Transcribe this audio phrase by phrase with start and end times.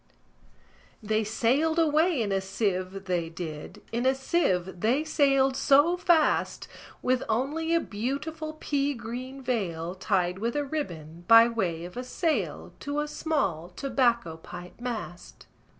[1.03, 1.07] II.
[1.09, 6.67] They sailed away in a sieve, they did, In a sieve they sailed so fast,
[7.03, 12.03] With only a beautiful pea green veil Tied with a ribbon, by way of a
[12.03, 15.45] sail, To a small tobacco pipe mast.